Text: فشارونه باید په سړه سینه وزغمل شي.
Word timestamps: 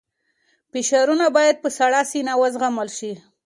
فشارونه 0.71 1.25
باید 1.37 1.57
په 1.63 1.69
سړه 1.77 1.99
سینه 2.11 2.33
وزغمل 2.41 2.89
شي. 2.97 3.13